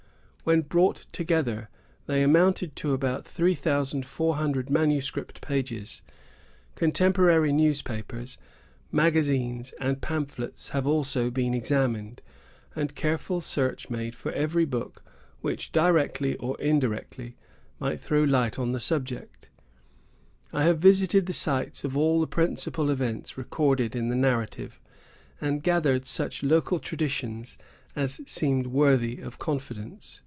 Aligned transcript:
When 0.43 0.61
brought 0.61 1.05
together, 1.11 1.69
they 2.07 2.23
amounted 2.23 2.75
to 2.77 2.93
about 2.93 3.27
three 3.27 3.53
thousand 3.53 4.07
four 4.07 4.37
hundred 4.37 4.71
manuscript 4.71 5.39
pages. 5.39 6.01
Contemporary 6.73 7.51
newspapers, 7.53 8.39
magazines, 8.91 9.71
and 9.79 10.01
pamphlets 10.01 10.69
have 10.69 10.87
also 10.87 11.29
been 11.29 11.53
examined, 11.53 12.23
and 12.75 12.95
careful 12.95 13.39
search 13.39 13.91
made 13.91 14.15
for 14.15 14.31
every 14.31 14.65
book 14.65 15.03
which, 15.41 15.71
directly 15.71 16.35
or 16.37 16.59
indirectly, 16.59 17.35
might 17.79 17.99
throw 17.99 18.23
light 18.23 18.55
upon 18.57 18.71
the 18.71 18.79
subject. 18.79 19.51
I 20.51 20.63
have 20.63 20.79
visited 20.79 21.27
the 21.27 21.33
sites 21.33 21.83
of 21.83 21.95
all 21.95 22.19
the 22.19 22.25
principal 22.25 22.89
events 22.89 23.37
recorded 23.37 23.95
in 23.95 24.09
the 24.09 24.15
narrative, 24.15 24.81
and 25.39 25.61
gathered 25.61 26.07
such 26.07 26.41
local 26.41 26.79
traditions 26.79 27.59
as 27.95 28.21
seemed 28.25 28.65
worthy 28.67 29.19
of 29.21 29.37
confidence. 29.37 30.19